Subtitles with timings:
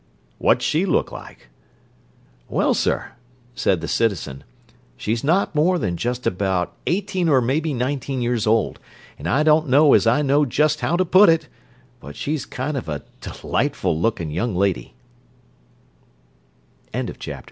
[0.39, 1.49] "What's she look like?"
[2.49, 3.11] "Well, sir,"
[3.53, 4.43] said the citizen,
[4.97, 8.79] "she's not more than just about eighteen or maybe nineteen years old,
[9.19, 12.89] and I don't know as I know just how to put it—but she's kind of
[12.89, 14.57] a delightful lookin' youn